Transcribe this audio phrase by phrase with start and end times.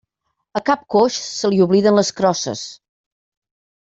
[0.59, 2.63] A cap coix se li obliden les crosses.